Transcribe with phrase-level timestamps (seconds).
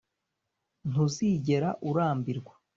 [0.89, 2.53] ntuzigera urambirwa.